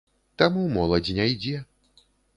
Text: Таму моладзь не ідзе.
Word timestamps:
Таму 0.41 0.63
моладзь 0.77 1.13
не 1.19 1.27
ідзе. 1.35 1.57